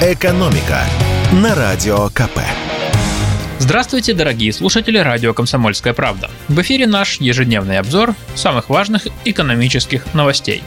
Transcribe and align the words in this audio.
«Экономика» 0.00 0.84
на 1.32 1.56
Радио 1.56 2.08
КП. 2.10 2.38
Здравствуйте, 3.58 4.14
дорогие 4.14 4.52
слушатели 4.52 4.96
радио 4.96 5.34
«Комсомольская 5.34 5.92
правда». 5.92 6.30
В 6.46 6.60
эфире 6.60 6.86
наш 6.86 7.20
ежедневный 7.20 7.80
обзор 7.80 8.14
самых 8.36 8.70
важных 8.70 9.08
экономических 9.24 10.14
новостей. 10.14 10.62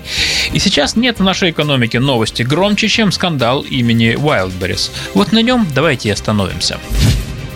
И 0.51 0.59
сейчас 0.59 0.97
нет 0.97 1.19
в 1.19 1.23
нашей 1.23 1.51
экономике 1.51 2.01
новости 2.01 2.43
громче, 2.43 2.89
чем 2.89 3.13
скандал 3.13 3.61
имени 3.61 4.17
Wildberries. 4.17 4.91
Вот 5.13 5.31
на 5.31 5.41
нем 5.41 5.65
давайте 5.73 6.09
и 6.09 6.11
остановимся. 6.11 6.77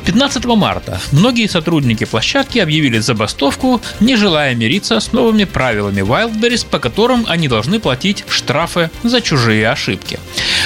15 0.05 0.45
марта 0.45 1.01
многие 1.11 1.47
сотрудники 1.47 2.05
площадки 2.05 2.59
объявили 2.59 2.99
забастовку, 2.99 3.81
не 3.99 4.15
желая 4.15 4.53
мириться 4.53 4.99
с 4.99 5.11
новыми 5.11 5.43
правилами 5.43 6.01
Wildberries, 6.01 6.65
по 6.69 6.79
которым 6.79 7.25
они 7.27 7.47
должны 7.47 7.79
платить 7.79 8.23
штрафы 8.29 8.91
за 9.03 9.19
чужие 9.19 9.67
ошибки. 9.69 10.19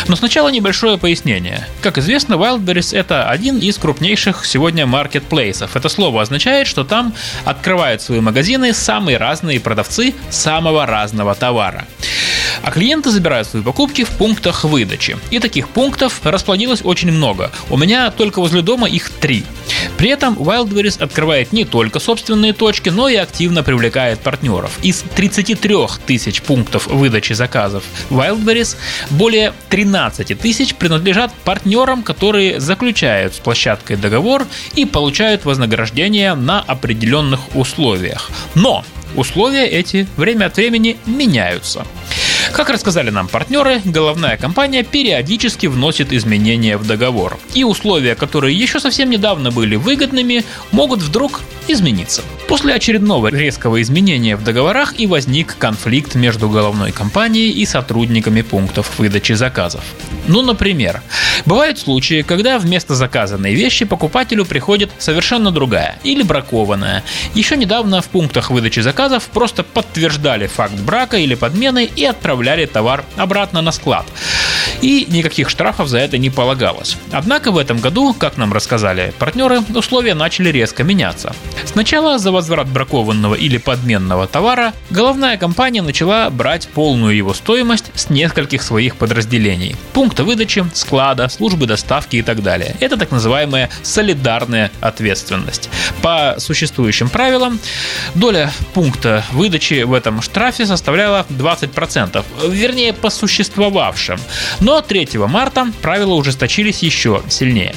Но 0.09 0.15
сначала 0.15 0.49
небольшое 0.49 0.97
пояснение. 0.97 1.67
Как 1.83 1.99
известно, 1.99 2.33
Wildberries 2.33 2.97
это 2.97 3.29
один 3.29 3.59
из 3.59 3.77
крупнейших 3.77 4.43
сегодня 4.43 4.87
маркетплейсов. 4.87 5.75
Это 5.75 5.87
слово 5.87 6.23
означает, 6.23 6.65
что 6.65 6.83
там 6.83 7.13
открывают 7.45 8.01
свои 8.01 8.19
магазины 8.19 8.73
самые 8.73 9.17
разные 9.17 9.59
продавцы 9.59 10.15
самого 10.31 10.87
разного 10.87 11.35
товара. 11.35 11.85
А 12.63 12.71
клиенты 12.71 13.09
забирают 13.11 13.47
свои 13.47 13.61
покупки 13.61 14.03
в 14.03 14.09
пунктах 14.09 14.63
выдачи. 14.63 15.17
И 15.31 15.39
таких 15.39 15.69
пунктов 15.69 16.21
расплодилось 16.23 16.81
очень 16.83 17.11
много. 17.11 17.51
У 17.69 17.77
меня 17.77 18.11
только 18.11 18.39
возле 18.39 18.61
дома 18.61 18.87
их 18.87 19.09
три. 19.09 19.43
При 19.97 20.09
этом 20.09 20.35
Wildberries 20.35 21.01
открывает 21.01 21.51
не 21.51 21.65
только 21.65 21.99
собственные 21.99 22.53
точки, 22.53 22.89
но 22.89 23.09
и 23.09 23.15
активно 23.15 23.63
привлекает 23.63 24.19
партнеров. 24.19 24.79
Из 24.81 25.03
33 25.15 25.75
тысяч 26.05 26.41
пунктов 26.41 26.87
выдачи 26.87 27.33
заказов 27.33 27.83
Wildberries 28.09 28.77
более 29.09 29.53
13 29.69 30.39
тысяч 30.39 30.75
принадлежат 30.75 31.33
партнерам, 31.43 32.03
которые 32.03 32.59
заключают 32.59 33.35
с 33.35 33.39
площадкой 33.39 33.97
договор 33.97 34.47
и 34.75 34.85
получают 34.85 35.45
вознаграждение 35.45 36.33
на 36.35 36.61
определенных 36.61 37.55
условиях. 37.55 38.29
Но 38.55 38.83
условия 39.15 39.65
эти 39.65 40.07
время 40.17 40.45
от 40.45 40.57
времени 40.57 40.97
меняются. 41.05 41.85
Как 42.53 42.69
рассказали 42.69 43.09
нам 43.09 43.27
партнеры, 43.27 43.81
головная 43.85 44.37
компания 44.37 44.83
периодически 44.83 45.67
вносит 45.67 46.11
изменения 46.11 46.77
в 46.77 46.85
договор. 46.85 47.39
И 47.53 47.63
условия, 47.63 48.15
которые 48.15 48.57
еще 48.57 48.79
совсем 48.79 49.09
недавно 49.09 49.51
были 49.51 49.75
выгодными, 49.75 50.43
могут 50.71 51.01
вдруг 51.01 51.41
измениться. 51.67 52.23
После 52.47 52.73
очередного 52.73 53.27
резкого 53.27 53.81
изменения 53.81 54.35
в 54.35 54.43
договорах 54.43 54.99
и 54.99 55.05
возник 55.05 55.55
конфликт 55.57 56.15
между 56.15 56.49
головной 56.49 56.91
компанией 56.91 57.51
и 57.51 57.65
сотрудниками 57.65 58.41
пунктов 58.41 58.97
выдачи 58.97 59.33
заказов. 59.33 59.83
Ну, 60.27 60.41
например, 60.41 61.01
бывают 61.45 61.79
случаи, 61.79 62.23
когда 62.23 62.57
вместо 62.57 62.95
заказанной 62.95 63.53
вещи 63.53 63.85
покупателю 63.85 64.45
приходит 64.45 64.91
совершенно 64.97 65.51
другая 65.51 65.99
или 66.03 66.23
бракованная. 66.23 67.03
Еще 67.35 67.55
недавно 67.55 68.01
в 68.01 68.07
пунктах 68.07 68.49
выдачи 68.49 68.79
заказов 68.79 69.25
просто 69.25 69.63
подтверждали 69.63 70.47
факт 70.47 70.73
брака 70.73 71.17
или 71.17 71.35
подмены 71.35 71.87
и 71.95 72.03
отправляли 72.03 72.38
товар 72.73 73.03
обратно 73.17 73.61
на 73.61 73.71
склад 73.71 74.05
и 74.81 75.05
никаких 75.09 75.49
штрафов 75.49 75.87
за 75.87 75.99
это 75.99 76.17
не 76.17 76.29
полагалось. 76.29 76.97
Однако 77.11 77.51
в 77.51 77.57
этом 77.57 77.79
году, 77.79 78.13
как 78.13 78.37
нам 78.37 78.53
рассказали 78.53 79.13
партнеры, 79.19 79.61
условия 79.75 80.13
начали 80.13 80.49
резко 80.49 80.83
меняться. 80.83 81.35
Сначала 81.65 82.17
за 82.17 82.31
возврат 82.31 82.67
бракованного 82.67 83.35
или 83.35 83.57
подменного 83.57 84.27
товара 84.27 84.73
головная 84.89 85.37
компания 85.37 85.81
начала 85.81 86.29
брать 86.29 86.67
полную 86.67 87.15
его 87.15 87.33
стоимость 87.33 87.91
с 87.95 88.09
нескольких 88.09 88.61
своих 88.61 88.95
подразделений. 88.95 89.75
Пункта 89.93 90.23
выдачи, 90.23 90.65
склада, 90.73 91.29
службы 91.29 91.65
доставки 91.65 92.17
и 92.17 92.21
так 92.21 92.41
далее. 92.43 92.75
Это 92.79 92.97
так 92.97 93.11
называемая 93.11 93.69
солидарная 93.83 94.71
ответственность. 94.81 95.69
По 96.01 96.35
существующим 96.37 97.09
правилам, 97.09 97.59
доля 98.15 98.51
пункта 98.73 99.23
выдачи 99.31 99.83
в 99.83 99.93
этом 99.93 100.21
штрафе 100.21 100.65
составляла 100.65 101.25
20%, 101.29 102.23
вернее 102.49 102.93
по 102.93 103.09
существовавшим. 103.09 104.19
Но 104.59 104.68
3 104.81 105.09
марта 105.27 105.67
правила 105.81 106.13
ужесточились 106.13 106.83
еще 106.83 107.23
сильнее. 107.27 107.75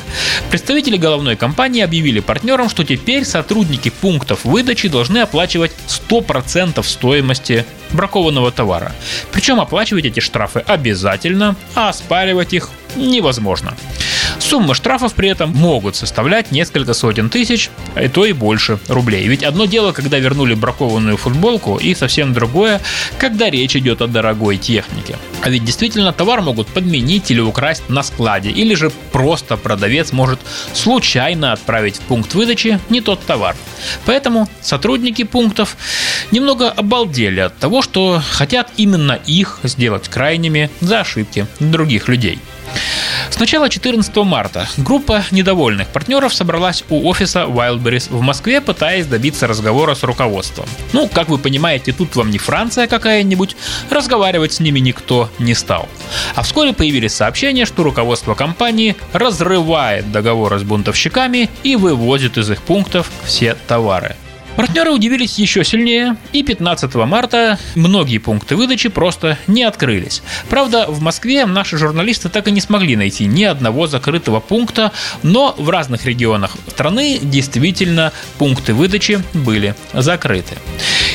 Представители 0.50 0.97
головной 0.97 1.36
компании 1.36 1.82
объявили 1.82 2.20
партнерам, 2.20 2.69
что 2.69 2.84
теперь 2.84 3.25
сотрудники 3.25 3.88
пунктов 3.88 4.44
выдачи 4.44 4.88
должны 4.88 5.19
оплачивать 5.19 5.72
100% 5.88 6.82
стоимости 6.82 7.64
бракованного 7.91 8.53
товара. 8.53 8.92
Причем 9.32 9.60
оплачивать 9.60 10.04
эти 10.04 10.20
штрафы 10.20 10.60
обязательно, 10.60 11.56
а 11.75 11.88
оспаривать 11.88 12.53
их 12.53 12.70
невозможно. 12.94 13.74
Суммы 14.52 14.74
штрафов 14.74 15.14
при 15.14 15.30
этом 15.30 15.48
могут 15.48 15.96
составлять 15.96 16.52
несколько 16.52 16.92
сотен 16.92 17.30
тысяч, 17.30 17.70
а 17.94 18.06
то 18.10 18.26
и 18.26 18.34
больше 18.34 18.78
рублей. 18.86 19.26
Ведь 19.26 19.42
одно 19.42 19.64
дело, 19.64 19.92
когда 19.92 20.18
вернули 20.18 20.52
бракованную 20.52 21.16
футболку, 21.16 21.78
и 21.78 21.94
совсем 21.94 22.34
другое, 22.34 22.82
когда 23.16 23.48
речь 23.48 23.76
идет 23.76 24.02
о 24.02 24.08
дорогой 24.08 24.58
технике. 24.58 25.16
А 25.41 25.48
ведь 25.48 25.64
действительно 25.64 26.12
товар 26.12 26.42
могут 26.42 26.68
подменить 26.68 27.30
или 27.30 27.41
украсть 27.41 27.88
на 27.88 28.02
складе, 28.02 28.50
или 28.50 28.74
же 28.74 28.91
просто 29.10 29.56
продавец 29.56 30.12
может 30.12 30.38
случайно 30.74 31.54
отправить 31.54 31.96
в 31.96 32.00
пункт 32.00 32.34
выдачи 32.34 32.78
не 32.91 33.00
тот 33.00 33.24
товар. 33.24 33.56
Поэтому 34.04 34.50
сотрудники 34.60 35.24
пунктов 35.24 35.78
немного 36.30 36.70
обалдели 36.70 37.41
от 37.41 37.56
того, 37.56 37.80
что 37.80 38.20
хотят 38.32 38.70
именно 38.76 39.18
их 39.26 39.60
сделать 39.62 40.10
крайними 40.10 40.68
за 40.82 41.00
ошибки 41.00 41.46
других 41.58 42.08
людей. 42.08 42.38
Начала 43.42 43.69
14 43.69 44.14
марта 44.19 44.69
группа 44.76 45.25
недовольных 45.32 45.88
партнеров 45.88 46.32
собралась 46.32 46.84
у 46.91 47.08
офиса 47.08 47.41
Wildberries 47.41 48.06
в 48.08 48.20
Москве, 48.20 48.60
пытаясь 48.60 49.06
добиться 49.06 49.48
разговора 49.48 49.97
с 49.97 50.04
руководством. 50.04 50.66
Ну, 50.92 51.08
как 51.08 51.28
вы 51.28 51.38
понимаете, 51.38 51.91
тут 51.92 52.14
вам 52.14 52.30
не 52.30 52.38
Франция 52.38 52.86
какая-нибудь, 52.86 53.56
разговаривать 53.91 54.53
с 54.53 54.60
ними 54.60 54.78
никто 54.78 55.28
не 55.41 55.54
стал. 55.54 55.88
А 56.36 56.42
вскоре 56.42 56.72
появились 56.72 57.14
сообщения, 57.14 57.66
что 57.66 57.82
руководство 57.82 58.36
компании 58.36 58.94
разрывает 59.12 60.12
договоры 60.12 60.60
с 60.60 60.62
бунтовщиками 60.62 61.50
и 61.64 61.74
вывозит 61.74 62.38
из 62.38 62.48
их 62.48 62.62
пунктов 62.62 63.10
все 63.24 63.56
товары. 63.66 64.14
Партнеры 64.56 64.90
удивились 64.90 65.38
еще 65.38 65.64
сильнее, 65.64 66.16
и 66.32 66.42
15 66.42 66.94
марта 66.94 67.58
многие 67.74 68.18
пункты 68.18 68.54
выдачи 68.54 68.90
просто 68.90 69.38
не 69.46 69.62
открылись. 69.62 70.22
Правда, 70.50 70.86
в 70.88 71.00
Москве 71.00 71.46
наши 71.46 71.78
журналисты 71.78 72.28
так 72.28 72.48
и 72.48 72.50
не 72.50 72.60
смогли 72.60 72.94
найти 72.94 73.24
ни 73.24 73.44
одного 73.44 73.86
закрытого 73.86 74.41
пункта, 74.41 74.92
но 75.22 75.54
в 75.56 75.70
разных 75.70 76.04
регионах 76.04 76.56
страны 76.68 77.18
действительно 77.22 78.12
пункты 78.38 78.74
выдачи 78.74 79.22
были 79.32 79.74
закрыты. 79.94 80.56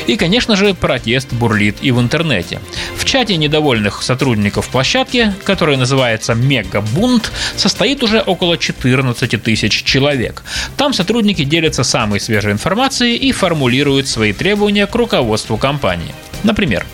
И, 0.08 0.16
конечно 0.16 0.56
же, 0.56 0.72
протест 0.72 1.34
бурлит 1.34 1.76
и 1.82 1.90
в 1.90 2.00
интернете. 2.00 2.60
В 2.96 3.04
чате 3.04 3.36
недовольных 3.36 4.02
сотрудников 4.02 4.68
площадки, 4.70 5.34
который 5.44 5.76
называется 5.76 6.34
«Мегабунт», 6.34 7.30
состоит 7.56 8.02
уже 8.02 8.20
около 8.20 8.56
14 8.56 9.42
тысяч 9.42 9.84
человек. 9.84 10.42
Там 10.78 10.94
сотрудники 10.94 11.44
делятся 11.44 11.84
самой 11.84 12.20
свежей 12.20 12.52
информацией 12.52 13.16
и 13.16 13.32
формулируют 13.32 14.08
свои 14.08 14.32
требования 14.32 14.86
к 14.86 14.94
руководству 14.94 15.58
компании. 15.58 16.14
Например, 16.42 16.86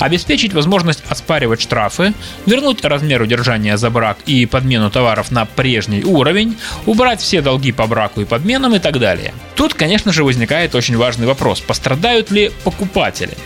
обеспечить 0.00 0.52
возможность 0.52 1.02
оспаривать 1.08 1.60
штрафы, 1.60 2.12
вернуть 2.46 2.84
размер 2.84 3.22
удержания 3.22 3.76
за 3.76 3.90
брак 3.90 4.18
и 4.26 4.46
подмену 4.46 4.90
товаров 4.90 5.30
на 5.30 5.44
прежний 5.44 6.04
уровень, 6.04 6.56
убрать 6.86 7.20
все 7.20 7.40
долги 7.40 7.72
по 7.72 7.86
браку 7.86 8.20
и 8.20 8.24
подменам 8.24 8.74
и 8.74 8.78
так 8.78 8.98
далее. 8.98 9.34
Тут, 9.54 9.74
конечно 9.74 10.12
же, 10.12 10.24
возникает 10.24 10.74
очень 10.74 10.96
важный 10.96 11.26
вопрос, 11.26 11.60
пострадают 11.60 12.30
ли 12.30 12.50
покупатели. 12.64 13.36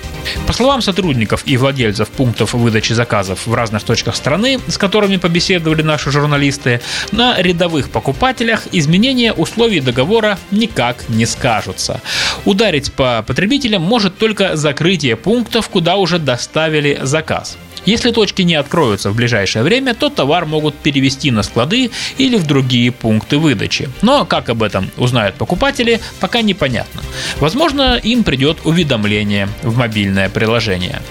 По 0.47 0.53
словам 0.53 0.82
сотрудников 0.82 1.42
и 1.47 1.56
владельцев 1.56 2.09
пунктов 2.09 2.54
выдачи 2.54 2.92
заказов 2.92 3.47
в 3.47 3.54
разных 3.54 3.82
точках 3.82 4.15
страны, 4.16 4.60
с 4.69 4.78
которыми 4.78 5.16
побеседовали 5.16 5.83
наши 5.83 6.10
журналисты, 6.10 6.80
на 7.10 7.41
рядовых 7.41 7.91
покупателях 7.91 8.62
изменения 8.72 9.33
условий 9.33 9.80
договора 9.80 10.39
никак 10.51 11.09
не 11.09 11.27
скажутся. 11.27 12.01
Ударить 12.44 12.92
по 12.92 13.24
потребителям 13.27 13.83
может 13.83 14.18
только 14.18 14.56
закрытие 14.56 15.16
пунктов, 15.16 15.68
куда 15.68 15.97
уже 15.97 16.18
доставили 16.18 16.98
заказ. 17.03 17.56
Если 17.84 18.12
точки 18.12 18.42
не 18.42 18.54
откроются 18.54 19.10
в 19.10 19.16
ближайшее 19.16 19.65
время, 19.65 19.94
то 19.94 20.09
товар 20.09 20.47
могут 20.47 20.77
перевести 20.77 21.30
на 21.30 21.42
склады 21.42 21.91
или 22.16 22.36
в 22.36 22.47
другие 22.47 22.92
пункты 22.92 23.39
выдачи. 23.39 23.89
Но 24.03 24.24
как 24.24 24.48
об 24.48 24.62
этом 24.62 24.91
узнают 24.97 25.34
покупатели, 25.34 26.00
пока 26.21 26.42
непонятно. 26.42 27.03
Возможно, 27.41 27.97
им 27.97 28.22
придет 28.22 28.59
уведомление 28.65 29.48
в 29.62 29.77
мобильное 29.77 30.28
приложение. 30.28 31.03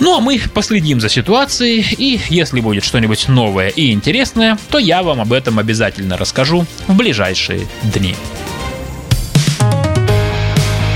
Ну 0.00 0.16
а 0.16 0.20
мы 0.20 0.40
последим 0.52 1.00
за 1.00 1.08
ситуацией, 1.08 1.86
и 1.96 2.20
если 2.28 2.60
будет 2.60 2.84
что-нибудь 2.84 3.28
новое 3.28 3.68
и 3.68 3.92
интересное, 3.92 4.58
то 4.68 4.78
я 4.78 5.02
вам 5.02 5.20
об 5.20 5.32
этом 5.32 5.58
обязательно 5.58 6.16
расскажу 6.18 6.66
в 6.86 6.96
ближайшие 6.96 7.66
дни. 7.82 8.14